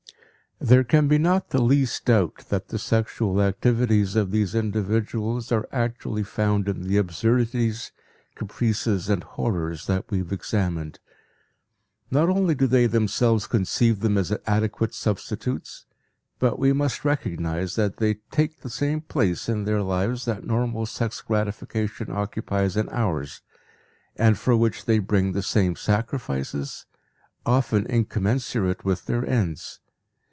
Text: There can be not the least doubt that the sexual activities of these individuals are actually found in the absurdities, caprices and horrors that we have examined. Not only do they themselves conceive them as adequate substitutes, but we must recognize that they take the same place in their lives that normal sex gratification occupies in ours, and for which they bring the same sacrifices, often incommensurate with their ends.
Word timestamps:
There 0.63 0.83
can 0.83 1.07
be 1.07 1.17
not 1.17 1.49
the 1.49 1.59
least 1.61 2.05
doubt 2.05 2.45
that 2.49 2.67
the 2.67 2.77
sexual 2.77 3.41
activities 3.41 4.15
of 4.15 4.29
these 4.29 4.53
individuals 4.53 5.51
are 5.51 5.67
actually 5.71 6.21
found 6.21 6.69
in 6.69 6.83
the 6.87 6.97
absurdities, 6.97 7.91
caprices 8.35 9.09
and 9.09 9.23
horrors 9.23 9.87
that 9.87 10.11
we 10.11 10.19
have 10.19 10.31
examined. 10.31 10.99
Not 12.11 12.29
only 12.29 12.53
do 12.53 12.67
they 12.67 12.85
themselves 12.85 13.47
conceive 13.47 14.01
them 14.01 14.19
as 14.19 14.37
adequate 14.45 14.93
substitutes, 14.93 15.87
but 16.37 16.59
we 16.59 16.73
must 16.73 17.03
recognize 17.03 17.73
that 17.75 17.97
they 17.97 18.19
take 18.29 18.59
the 18.59 18.69
same 18.69 19.01
place 19.01 19.49
in 19.49 19.63
their 19.63 19.81
lives 19.81 20.25
that 20.25 20.43
normal 20.43 20.85
sex 20.85 21.21
gratification 21.21 22.11
occupies 22.11 22.77
in 22.77 22.87
ours, 22.89 23.41
and 24.15 24.37
for 24.37 24.55
which 24.55 24.85
they 24.85 24.99
bring 24.99 25.31
the 25.31 25.41
same 25.41 25.75
sacrifices, 25.75 26.85
often 27.47 27.83
incommensurate 27.87 28.85
with 28.85 29.07
their 29.07 29.25
ends. 29.27 29.79